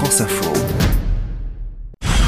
[0.00, 0.50] France Info.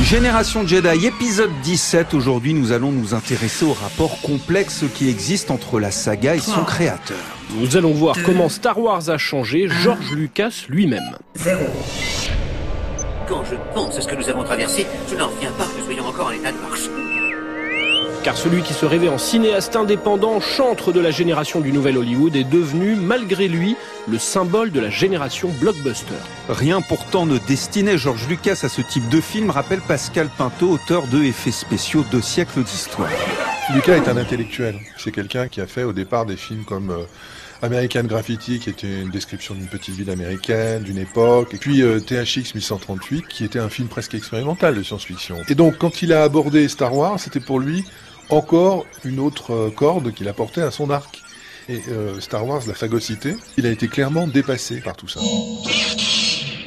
[0.00, 2.14] Génération Jedi, épisode 17.
[2.14, 6.62] Aujourd'hui, nous allons nous intéresser au rapport complexe qui existe entre la saga et son
[6.62, 7.18] créateur.
[7.58, 11.18] Nous allons voir comment Star Wars a changé George Lucas lui-même.
[13.28, 15.86] Quand je pense à ce que nous avons traversé, je n'en reviens pas que nous
[15.86, 17.15] soyons encore en état de marche.
[18.26, 22.34] Car celui qui se rêvait en cinéaste indépendant, chantre de la génération du nouvel Hollywood,
[22.34, 23.76] est devenu, malgré lui,
[24.08, 26.16] le symbole de la génération blockbuster.
[26.48, 31.06] Rien pourtant ne destinait George Lucas à ce type de film, rappelle Pascal Pinto, auteur
[31.06, 33.08] de Effets spéciaux Deux siècles d'histoire.
[33.72, 34.80] Lucas est un intellectuel.
[34.98, 37.04] C'est quelqu'un qui a fait au départ des films comme euh,
[37.62, 42.00] American Graffiti, qui était une description d'une petite ville américaine, d'une époque, et puis euh,
[42.00, 45.36] THX 1138, qui était un film presque expérimental de science-fiction.
[45.48, 47.84] Et donc, quand il a abordé Star Wars, c'était pour lui
[48.30, 51.22] encore une autre euh, corde qu'il apportait à son arc.
[51.68, 53.34] Et euh, Star Wars l'a phagocyté.
[53.56, 55.20] Il a été clairement dépassé par tout ça.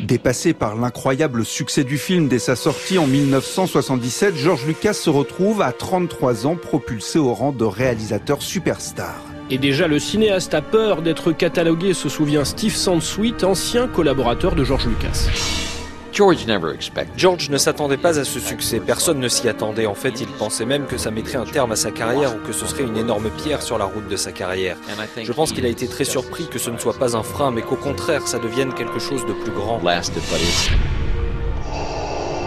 [0.00, 5.62] Dépassé par l'incroyable succès du film dès sa sortie en 1977, George Lucas se retrouve
[5.62, 9.16] à 33 ans propulsé au rang de réalisateur superstar.
[9.50, 14.64] Et déjà le cinéaste a peur d'être catalogué, se souvient Steve Sansweet, ancien collaborateur de
[14.64, 15.28] George Lucas.
[17.16, 19.86] George ne s'attendait pas à ce succès, personne ne s'y attendait.
[19.86, 22.52] En fait, il pensait même que ça mettrait un terme à sa carrière ou que
[22.52, 24.76] ce serait une énorme pierre sur la route de sa carrière.
[25.20, 27.62] Je pense qu'il a été très surpris que ce ne soit pas un frein, mais
[27.62, 29.80] qu'au contraire, ça devienne quelque chose de plus grand.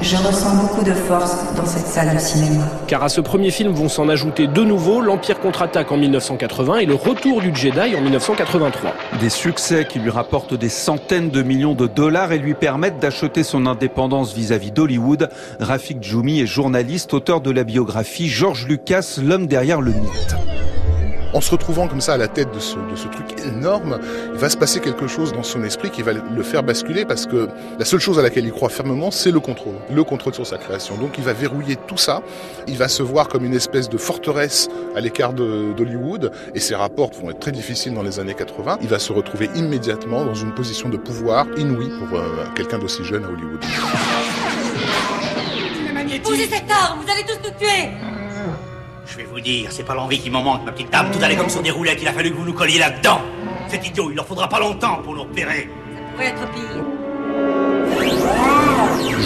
[0.01, 2.65] Je ressens beaucoup de force dans cette salle de cinéma.
[2.87, 6.85] Car à ce premier film vont s'en ajouter de nouveau l'Empire contre-attaque en 1980 et
[6.85, 8.93] le Retour du Jedi en 1983.
[9.19, 13.43] Des succès qui lui rapportent des centaines de millions de dollars et lui permettent d'acheter
[13.43, 15.29] son indépendance vis-à-vis d'Hollywood.
[15.59, 20.35] Rafik Djoumi est journaliste, auteur de la biographie George Lucas, l'homme derrière le mythe
[21.37, 22.73] en se retrouvant comme ça à la tête de ce,
[23.11, 23.99] truc énorme,
[24.33, 27.27] il va se passer quelque chose dans son esprit qui va le faire basculer parce
[27.27, 30.47] que la seule chose à laquelle il croit fermement, c'est le contrôle, le contrôle sur
[30.47, 30.97] sa création.
[30.97, 32.23] Donc il va verrouiller tout ça,
[32.67, 37.11] il va se voir comme une espèce de forteresse à l'écart d'Hollywood et ses rapports
[37.21, 38.79] vont être très difficiles dans les années 80.
[38.81, 43.03] Il va se retrouver immédiatement dans une position de pouvoir inouïe pour euh, quelqu'un d'aussi
[43.03, 43.63] jeune à Hollywood.
[46.23, 47.89] Posez cette arme, vous allez tous nous tuer
[49.17, 51.09] je vais vous dire, c'est pas l'envie qui m'en manque, ma petite dame.
[51.11, 53.19] Tout allait comme sur des roulettes, il a fallu que vous nous colliez là-dedans.
[53.67, 55.69] C'est idiot, il leur faudra pas longtemps pour nous repérer.
[55.95, 56.96] Ça pourrait être pire.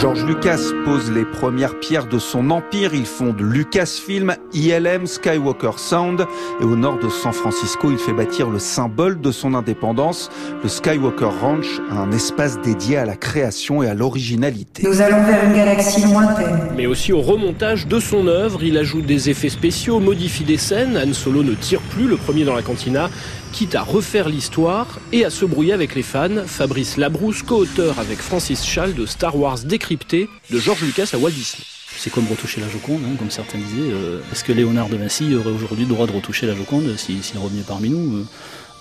[0.01, 2.95] George Lucas pose les premières pierres de son empire.
[2.95, 6.25] Il fonde Lucasfilm, ILM, Skywalker Sound.
[6.59, 10.31] Et au nord de San Francisco, il fait bâtir le symbole de son indépendance,
[10.63, 14.81] le Skywalker Ranch, un espace dédié à la création et à l'originalité.
[14.87, 16.69] Nous allons vers une galaxie lointaine.
[16.75, 18.63] Mais aussi au remontage de son œuvre.
[18.63, 20.97] Il ajoute des effets spéciaux, modifie des scènes.
[20.97, 23.11] Han Solo ne tire plus, le premier dans la cantina
[23.51, 26.45] quitte à refaire l'histoire et à se brouiller avec les fans.
[26.45, 29.59] Fabrice Labrousse, co-auteur avec Francis Schall de Star Wars
[29.91, 31.63] décrypté de George Lucas à Walt Disney.
[31.97, 33.91] C'est comme retoucher la Joconde, hein, comme certains disaient.
[33.91, 37.21] Euh, Est-ce que Léonard de Vinci aurait aujourd'hui le droit de retoucher la Joconde s'il
[37.21, 38.25] si, revenait parmi nous euh,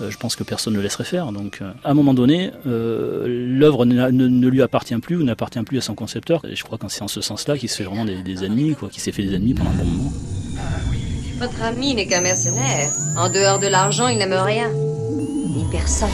[0.02, 1.32] euh, Je pense que personne ne le laisserait faire.
[1.32, 5.24] Donc, euh, à un moment donné, euh, l'œuvre ne, ne, ne, lui appartient plus ou
[5.24, 6.44] n'appartient plus à son concepteur.
[6.44, 8.76] Et je crois que c'est en ce sens-là qu'il se fait vraiment des, des ennemis,
[8.76, 10.12] quoi, qu'il s'est fait des ennemis pendant un bon moment.
[11.40, 12.88] Votre ami n'est qu'un mercenaire.
[13.16, 14.70] En dehors de l'argent, il n'aime rien.
[15.70, 16.08] Personne.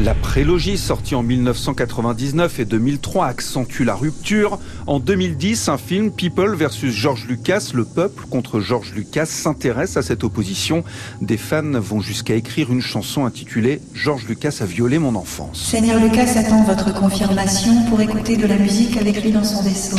[0.00, 4.58] La prélogie sortie en 1999 et 2003 accentue la rupture.
[4.86, 10.02] En 2010, un film People versus George Lucas, le peuple contre George Lucas s'intéresse à
[10.02, 10.82] cette opposition.
[11.20, 15.70] Des fans vont jusqu'à écrire une chanson intitulée George Lucas a violé mon enfance.
[15.70, 19.96] Seigneur Lucas attend votre confirmation pour écouter de la musique avec lui dans son vaisseau.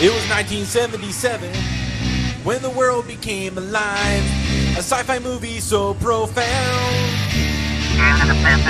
[0.00, 1.40] It was 1977
[2.44, 4.24] when the world became alive.
[4.78, 7.19] A sci-fi movie so profound.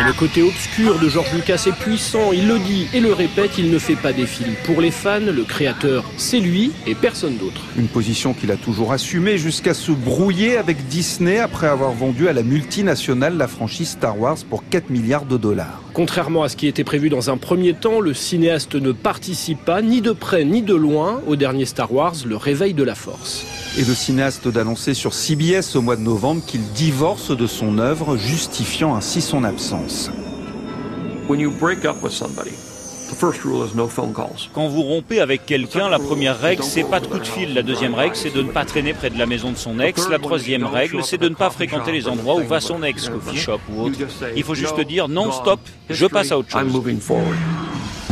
[0.07, 3.71] Le côté obscur de George Lucas est puissant, il le dit et le répète, il
[3.71, 7.61] ne fait pas des films pour les fans, le créateur c'est lui et personne d'autre.
[7.77, 12.33] Une position qu'il a toujours assumée jusqu'à se brouiller avec Disney après avoir vendu à
[12.33, 15.81] la multinationale la franchise Star Wars pour 4 milliards de dollars.
[15.93, 19.83] Contrairement à ce qui était prévu dans un premier temps, le cinéaste ne participe pas
[19.83, 23.45] ni de près ni de loin au dernier Star Wars, le réveil de la force.
[23.79, 28.17] Et le cinéaste d'annoncer sur CBS au mois de novembre qu'il divorce de son œuvre,
[28.17, 30.11] justifiant ainsi son absence.
[34.55, 37.55] Quand vous rompez avec quelqu'un, la première règle, c'est pas de coup de fil.
[37.55, 40.09] La deuxième règle, c'est de ne pas traîner près de la maison de son ex.
[40.09, 43.37] La troisième règle, c'est de ne pas fréquenter les endroits où va son ex, coffee
[43.37, 43.99] shop ou autre.
[44.37, 46.61] Il faut juste dire non, stop, je passe à autre chose.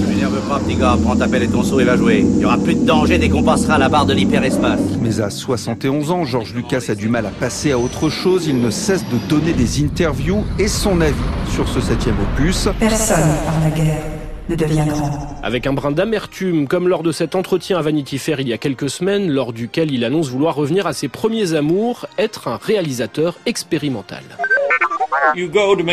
[0.00, 0.96] Ne m'énerve pas, petit gars.
[1.02, 2.20] Prends ta pelle et ton seau et va jouer.
[2.20, 4.80] Il n'y aura plus de danger dès qu'on passera à la barre de l'hyperespace.
[5.00, 8.46] Mais à 71 ans, George Lucas a du mal à passer à autre chose.
[8.46, 11.14] Il ne cesse de donner des interviews et son avis
[11.52, 12.68] sur ce septième opus.
[12.78, 14.02] Personne par la guerre.
[14.48, 15.36] ne devient grand.
[15.42, 18.58] Avec un brin d'amertume, comme lors de cet entretien à Vanity Fair il y a
[18.58, 23.36] quelques semaines, lors duquel il annonce vouloir revenir à ses premiers amours, être un réalisateur
[23.46, 24.22] expérimental.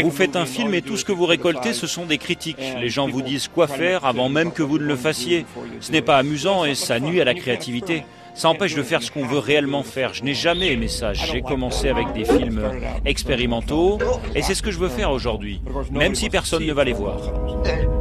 [0.03, 2.61] Vous faites un film et tout ce que vous récoltez, ce sont des critiques.
[2.79, 5.45] Les gens vous disent quoi faire avant même que vous ne le fassiez.
[5.79, 8.03] Ce n'est pas amusant et ça nuit à la créativité.
[8.33, 10.13] Ça empêche de faire ce qu'on veut réellement faire.
[10.13, 11.13] Je n'ai jamais aimé ça.
[11.13, 12.61] J'ai commencé avec des films
[13.05, 13.97] expérimentaux
[14.35, 17.17] et c'est ce que je veux faire aujourd'hui, même si personne ne va les voir.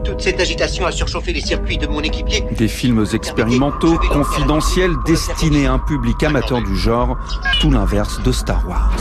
[0.02, 2.44] Toute cette agitation a surchauffé les circuits de mon équipier.
[2.58, 7.16] Des films expérimentaux, confidentiels, destinés à un public amateur du genre,
[7.60, 8.92] tout l'inverse de Star Wars.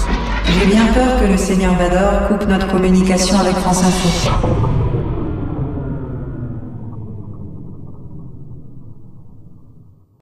[0.45, 4.82] J'ai bien peur que le Seigneur Vador coupe notre communication avec France Info.